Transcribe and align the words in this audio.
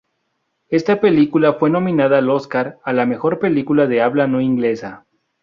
Esta 0.69 0.99
película 0.99 1.53
fue 1.53 1.69
nominada 1.69 2.17
al 2.17 2.31
Oscar 2.31 2.79
a 2.83 2.91
la 2.91 3.05
mejor 3.05 3.37
película 3.37 3.85
de 3.85 4.01
habla 4.01 4.25
no 4.25 4.41
inglesa. 4.41 5.05